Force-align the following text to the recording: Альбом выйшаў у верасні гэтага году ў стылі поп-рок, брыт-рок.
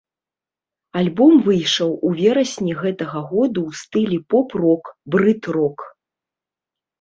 Альбом 1.01 1.33
выйшаў 1.47 1.91
у 2.07 2.13
верасні 2.19 2.73
гэтага 2.79 3.19
году 3.35 3.59
ў 3.73 3.83
стылі 3.83 4.17
поп-рок, 4.35 4.83
брыт-рок. 5.17 5.77